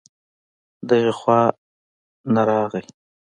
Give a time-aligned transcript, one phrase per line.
[0.89, 1.41] دغې خوا
[2.33, 2.83] نه راغی